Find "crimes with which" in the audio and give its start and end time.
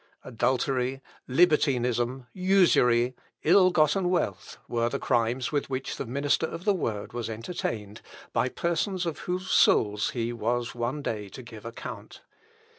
4.97-5.97